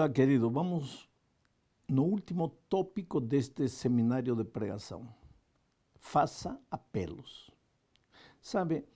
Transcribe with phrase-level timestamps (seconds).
[0.00, 0.48] Olá, querido.
[0.48, 1.10] Vamos
[1.86, 5.06] no último tópico deste seminário de pregação.
[5.98, 7.50] Faça apelos.
[8.40, 8.86] Sabe,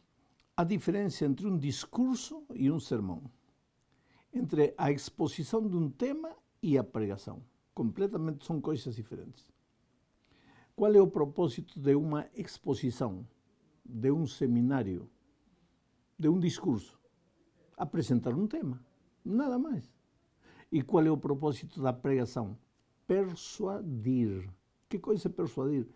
[0.56, 3.24] a diferença entre um discurso e um sermão,
[4.32, 6.30] entre a exposição de um tema
[6.62, 7.42] e a pregação.
[7.74, 9.52] Completamente são coisas diferentes.
[10.76, 13.26] Qual é o propósito de uma exposição,
[13.84, 15.10] de um seminário,
[16.16, 17.00] de um discurso?
[17.76, 18.80] Apresentar um tema,
[19.24, 19.92] nada mais.
[20.70, 22.56] E qual é o propósito da pregação?
[23.08, 24.48] Persuadir.
[24.88, 25.88] Que coisa é persuadir?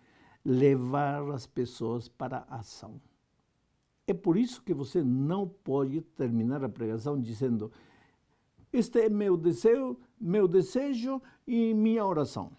[0.45, 3.01] Levar as pessoas para a ação.
[4.09, 7.71] É por isso que você não pode terminar a pregação dizendo:
[8.73, 12.51] Este é meu desejo, meu desejo e minha oração.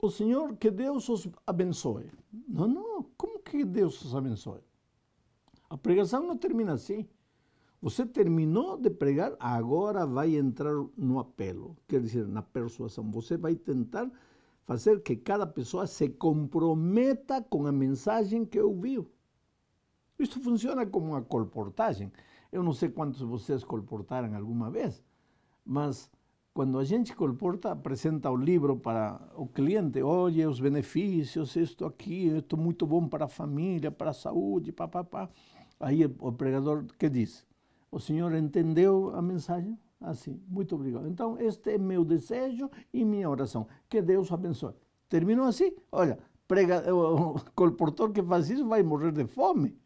[0.00, 2.12] O Senhor, que Deus os abençoe.
[2.46, 4.60] Não, não, como que Deus os abençoe?
[5.68, 7.04] A pregação não termina assim.
[7.82, 13.10] Você terminou de pregar, agora vai entrar no apelo, quer dizer, na persuasão.
[13.10, 14.08] Você vai tentar
[14.64, 19.10] fazer que cada pessoa se comprometa com a mensagem que ouviu.
[20.18, 22.10] Isso funciona como uma colportagem.
[22.50, 25.04] Eu não sei quantos de vocês colportaram alguma vez,
[25.64, 26.10] mas
[26.54, 32.26] quando a gente colporta, apresenta o livro para o cliente, olha os benefícios, isto aqui,
[32.36, 35.28] isto muito bom para a família, para a saúde, papapá.
[35.78, 37.46] Aí o pregador, que diz?
[37.92, 39.78] O senhor entendeu a mensagem?
[40.00, 41.06] Assim, muito obrigado.
[41.06, 43.66] Então, este é meu desejo e minha oração.
[43.88, 44.74] Que Deus abençoe.
[45.08, 45.72] Terminou assim?
[45.92, 49.76] Olha, prega, o colportor que faz isso vai morrer de fome.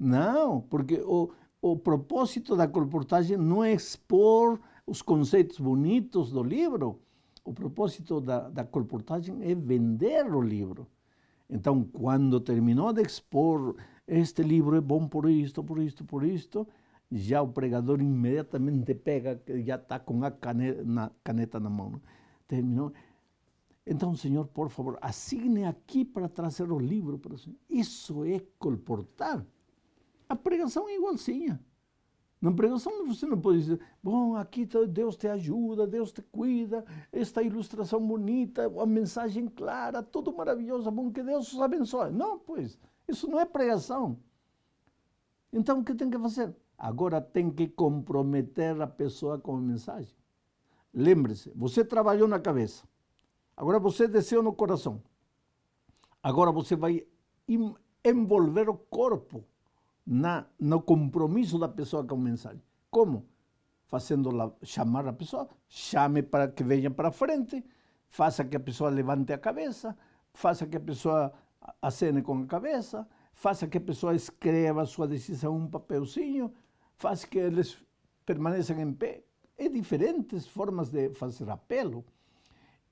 [0.00, 7.02] Não, porque o, o propósito da colportagem não é expor os conceitos bonitos do livro.
[7.44, 10.86] O propósito da, da colportagem é vender o livro.
[11.50, 16.66] Então, quando terminou de expor, este livro é bom por isto, por isto, por isto,
[17.12, 22.00] já o pregador imediatamente pega, já está com a caneta na, caneta na mão.
[22.48, 22.90] Terminou.
[23.86, 27.58] Então, Senhor, por favor, assigne aqui para trazer o livro para o Senhor.
[27.68, 29.44] Isso é colportar.
[30.30, 31.60] A pregação é igualzinha.
[32.40, 36.84] Na pregação você não pode dizer, bom, aqui tá, Deus te ajuda, Deus te cuida,
[37.10, 42.12] esta ilustração bonita, a mensagem clara, tudo maravilhoso, bom, que Deus os abençoe.
[42.12, 44.20] Não, pois, isso não é pregação.
[45.52, 46.54] Então, o que tem que fazer?
[46.78, 50.14] Agora tem que comprometer a pessoa com a mensagem.
[50.94, 52.88] Lembre-se, você trabalhou na cabeça.
[53.56, 55.02] Agora você desceu no coração.
[56.22, 57.04] Agora você vai
[58.04, 59.44] envolver o corpo
[60.06, 62.62] na, no compromisso da pessoa com a mensagem.
[62.90, 63.26] Como?
[63.86, 67.64] Fazendo-la chamar a pessoa, chame para que venha para frente,
[68.08, 69.96] faça que a pessoa levante a cabeça,
[70.32, 71.32] faça que a pessoa
[71.82, 76.52] acene com a cabeça, faça que a pessoa escreva sua decisão em um papelzinho,
[76.96, 77.78] faz que eles
[78.24, 79.24] permaneçam em pé.
[79.56, 82.04] É diferentes formas de fazer apelo.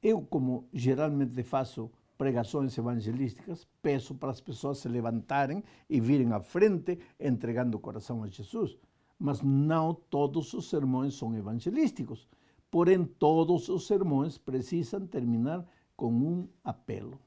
[0.03, 6.41] Eu, como geralmente faço pregações evangelísticas, peço para as pessoas se levantarem e virem à
[6.41, 8.77] frente entregando o coração a Jesus.
[9.19, 12.29] Mas não todos os sermões são evangelísticos.
[12.71, 15.65] Porém, todos os sermões precisam terminar
[15.97, 17.19] com um apelo.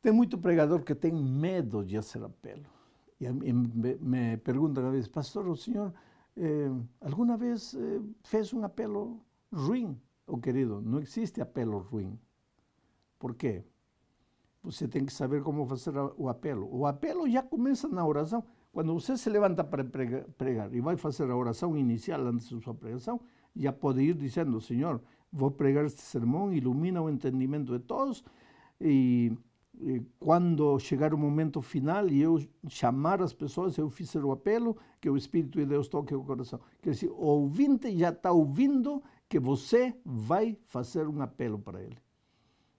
[0.00, 2.66] Tem muito pregador que tem medo de fazer apelo.
[3.20, 5.92] E me perguntam a vez, pastor, o senhor
[6.36, 6.70] eh,
[7.00, 9.20] alguma vez eh, fez um apelo
[9.52, 10.00] ruim?
[10.26, 12.18] Oh, querido, não existe apelo ruim.
[13.18, 13.64] Por quê?
[14.62, 16.68] Você tem que saber como fazer o apelo.
[16.70, 18.44] O apelo já começa na oração.
[18.72, 22.74] Quando você se levanta para pregar e vai fazer a oração inicial antes da sua
[22.74, 23.20] pregação,
[23.56, 25.00] já pode ir dizendo, Senhor,
[25.32, 28.22] vou pregar este sermão, ilumina o entendimento de todos
[28.80, 29.32] e
[30.18, 35.08] quando chegar o momento final e eu chamar as pessoas, eu fizer o apelo, que
[35.08, 36.60] o Espírito de Deus toque o coração.
[36.82, 41.96] Quer dizer, o ouvinte já está ouvindo que você vai fazer um apelo para ele.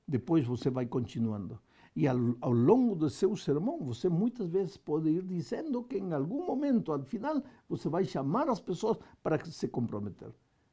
[0.10, 1.60] Depois você vai continuando.
[1.96, 6.12] E ao, ao, longo do seu sermão, você muitas vezes pode ir dizendo que em
[6.14, 10.30] algum momento, ao final, você vai chamar as pessoas para se comprometer.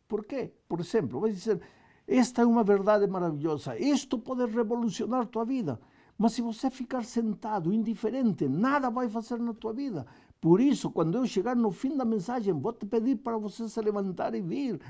[0.09, 0.55] Por quê?
[0.67, 1.61] Por exemplo, vai dizer,
[2.07, 5.79] esta é uma verdade maravilhosa, isto pode revolucionar tua vida.
[6.17, 10.07] Mas se você ficar sentado, indiferente, nada vai fazer na tua vida.
[10.41, 13.81] Por isso, quando eu chegar no fim da mensagem, vou te pedir para você se
[13.83, 14.81] levantar e vir.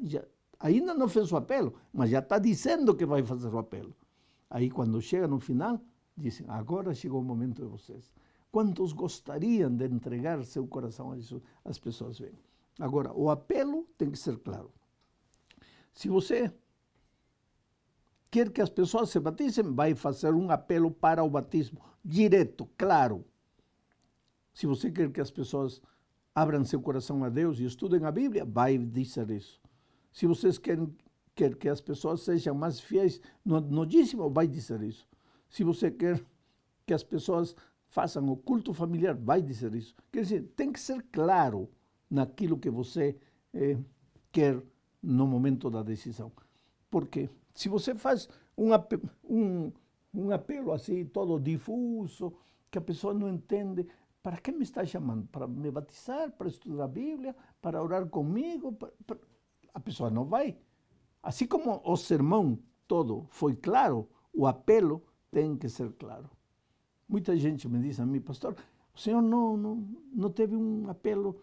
[0.00, 0.24] Já,
[0.58, 3.94] ainda não fez o apelo, mas já está dizendo que vai fazer o apelo.
[4.50, 5.80] Aí, quando chega no final,
[6.16, 8.12] dizem: agora chegou o momento de vocês.
[8.50, 11.42] Quantos gostariam de entregar seu coração a Jesus?
[11.64, 12.38] As pessoas veem.
[12.78, 14.72] Agora, o apelo tem que ser claro.
[15.92, 16.52] Se você
[18.30, 23.24] quer que as pessoas se batizem, vai fazer um apelo para o batismo, direto, claro.
[24.54, 25.82] Se você quer que as pessoas
[26.34, 29.60] abram seu coração a Deus e estudem a Bíblia, vai dizer isso.
[30.18, 30.92] Se vocês querem
[31.32, 35.06] quer que as pessoas sejam mais fiéis no, no dízimo, vai dizer isso.
[35.48, 36.20] Se você quer
[36.84, 37.54] que as pessoas
[37.86, 39.94] façam o culto familiar, vai dizer isso.
[40.10, 41.70] Quer dizer, tem que ser claro
[42.10, 43.16] naquilo que você
[43.54, 43.78] eh,
[44.32, 44.60] quer
[45.00, 46.32] no momento da decisão.
[46.90, 48.70] Porque se você faz um,
[49.22, 49.72] um,
[50.12, 52.32] um apelo assim, todo difuso,
[52.72, 53.86] que a pessoa não entende,
[54.20, 55.28] para que me está chamando?
[55.28, 58.72] Para me batizar, para estudar a Bíblia, para orar comigo?
[58.72, 59.18] Para, para...
[59.72, 60.56] A pessoa não vai.
[61.22, 66.30] Assim como o sermão todo foi claro, o apelo tem que ser claro.
[67.08, 68.56] Muita gente me diz a mim, pastor,
[68.94, 71.42] o senhor não, não, não teve um apelo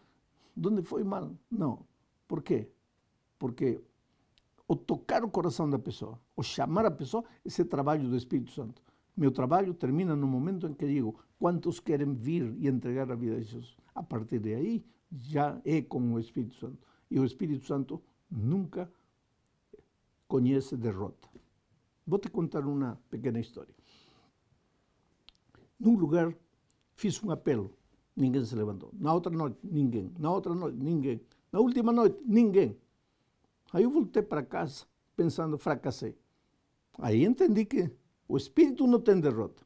[0.57, 1.31] onde foi mal.
[1.50, 1.86] Não.
[2.27, 2.69] Por quê?
[3.38, 3.81] Porque
[4.68, 8.51] o tocar o coração da pessoa, o chamar a pessoa, esse é trabalho do Espírito
[8.51, 8.81] Santo.
[9.16, 13.36] Meu trabalho termina no momento em que digo quantos querem vir e entregar a vida
[13.36, 13.77] a Jesus.
[13.94, 16.77] A partir de aí, já é com o Espírito Santo.
[17.10, 18.92] E o Espírito Santo nunca
[20.27, 21.27] conhece derrota.
[22.06, 23.74] Vou te contar uma pequena história.
[25.80, 26.36] Num lugar,
[26.95, 27.72] fiz um apelo,
[28.16, 28.92] ninguém se levantou.
[28.94, 30.13] Na outra noite, ninguém.
[30.18, 31.22] Na outra noite, ninguém.
[31.51, 32.77] Na última noite, ninguém.
[33.74, 34.86] Aí eu voltei para casa
[35.16, 36.18] pensando, fracassei.
[36.98, 37.92] Aí entendi que
[38.27, 39.66] o espírito não tem derrota.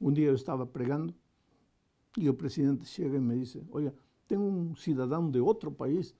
[0.00, 1.14] Um dia eu estava pregando
[2.16, 3.94] e o presidente chega e me disse: Olha,
[4.26, 6.14] tem um cidadão de outro país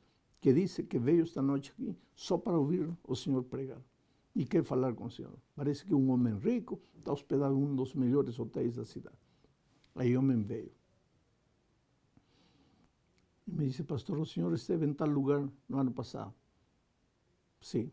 [0.47, 3.83] que disse que veio esta noite aqui só para ouvir o senhor pregar
[4.33, 5.37] e quer falar com o senhor.
[5.57, 9.19] Parece que um homem rico está hospedado em um dos melhores hotéis da cidade.
[9.97, 10.71] Aí o homem veio.
[13.45, 16.33] E me disse, pastor, o senhor esteve em tal lugar no ano passado.
[17.61, 17.91] Sim.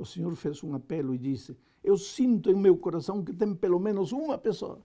[0.00, 3.78] O senhor fez um apelo e disse, eu sinto em meu coração que tem pelo
[3.78, 4.84] menos uma pessoa.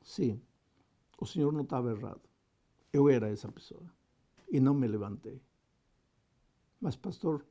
[0.00, 0.40] Sim.
[1.20, 2.22] O senhor não estava errado.
[2.90, 3.84] Eu era essa pessoa.
[4.50, 5.38] E não me levantei.
[6.80, 7.44] Mas, pastor,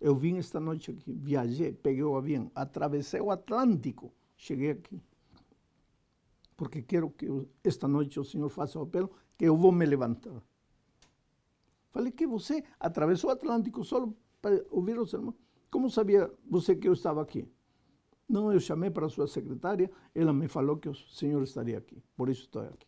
[0.00, 5.00] eu vim esta noite aqui, viajei, peguei o avião, atravessei o Atlântico, cheguei aqui.
[6.56, 7.26] Porque quero que
[7.64, 10.42] esta noite o Senhor faça o apelo, que eu vou me levantar.
[11.90, 14.08] Falei que você atravessou o Atlântico só
[14.40, 15.34] para ouvir o sermão.
[15.70, 17.46] Como sabia você que eu estava aqui?
[18.28, 22.02] Não, eu chamei para a sua secretária, ela me falou que o senhor estaria aqui,
[22.16, 22.86] por isso estou aqui.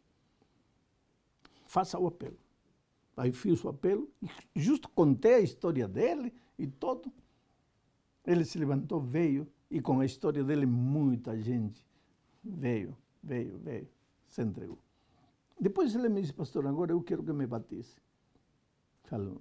[1.67, 2.39] Faça o apelo.
[3.17, 4.11] Aí fiz o apelo,
[4.55, 7.13] e justo contei a história dele e todo.
[8.27, 11.87] Ele se levantou, veio, e com a história dele, muita gente
[12.43, 13.89] veio, veio, veio,
[14.27, 14.79] se entregou.
[15.61, 17.97] Depois ele me disse, pastor, agora eu quero que me batize.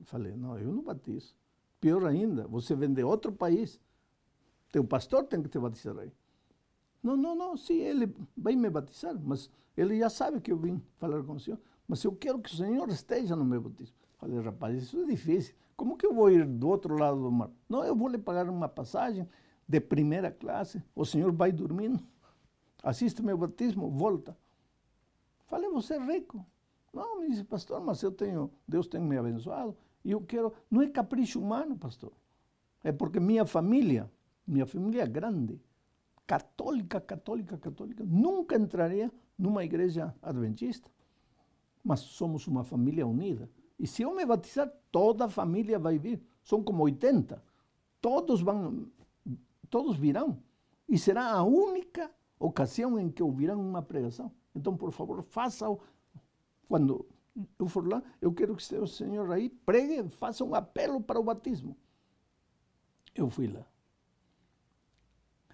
[0.03, 1.35] Falei, não, eu não batizo.
[1.79, 3.79] Pior ainda, você vem de outro país.
[4.71, 6.11] Teu pastor tem que te batizar aí.
[7.01, 10.81] Não, não, não, sim, ele vai me batizar, mas ele já sabe que eu vim
[10.97, 13.95] falar com o senhor mas eu quero que o Senhor esteja no meu batismo.
[14.17, 15.53] Falei, rapaz, isso é difícil.
[15.75, 17.49] Como que eu vou ir do outro lado do mar?
[17.67, 19.27] Não, eu vou lhe pagar uma passagem
[19.67, 20.81] de primeira classe.
[20.95, 22.01] O Senhor vai dormindo,
[22.81, 24.37] assiste meu batismo, volta.
[25.47, 26.45] Falei, você é rico.
[26.93, 29.75] Não, me disse, pastor, mas eu tenho, Deus tem me abençoado.
[30.05, 32.13] E eu quero, não é capricho humano, pastor.
[32.83, 34.11] É porque minha família,
[34.45, 35.59] minha família é grande,
[36.27, 40.89] católica, católica, católica, nunca entraria numa igreja adventista
[41.83, 43.49] mas somos uma família unida.
[43.77, 46.21] E se eu me batizar, toda a família vai vir.
[46.43, 47.43] São como 80.
[47.99, 48.87] Todos vão,
[49.69, 50.41] todos virão.
[50.87, 54.31] E será a única ocasião em que ouvirão uma pregação.
[54.55, 55.79] Então, por favor, faça-o.
[56.67, 57.05] Quando
[57.59, 61.23] eu for lá, eu quero que o Senhor aí, pregue, faça um apelo para o
[61.23, 61.75] batismo.
[63.15, 63.65] Eu fui lá.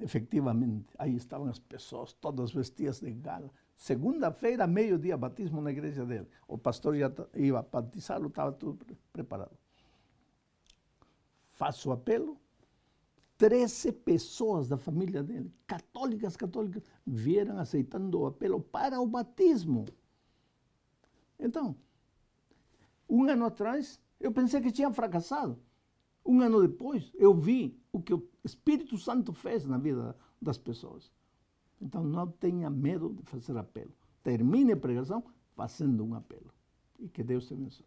[0.01, 6.27] Efectivamente, aí estavam as pessoas, todas vestidas de gala, Segunda-feira, meio-dia, batismo na igreja dele.
[6.45, 9.57] O pastor já ia batizá-lo, estava tudo preparado.
[11.53, 12.37] Faço o apelo.
[13.37, 19.85] Treze pessoas da família dele, católicas, católicas, vieram aceitando o apelo para o batismo.
[21.39, 21.73] Então,
[23.09, 25.57] um ano atrás, eu pensei que tinha fracassado.
[26.25, 31.09] Um ano depois, eu vi o que o Espírito Santo fez na vida das pessoas.
[31.81, 33.91] Então não tenha medo de fazer apelo.
[34.23, 35.23] Termine a pregação
[35.55, 36.51] fazendo um apelo.
[36.99, 37.85] E que Deus te abençoe.